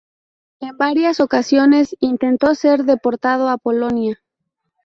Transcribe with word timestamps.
En 0.61 0.75
varias 0.77 1.19
ocasiones 1.19 1.95
intentó 1.99 2.55
ser 2.55 2.85
deportado 2.85 3.49
a 3.49 3.57
Polonia. 3.57 4.19